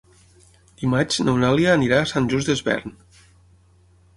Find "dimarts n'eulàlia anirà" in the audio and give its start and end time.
0.83-1.99